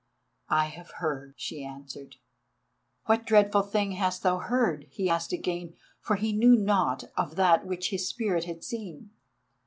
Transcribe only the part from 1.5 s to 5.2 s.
answered. "What dreadful thing hast thou heard?" he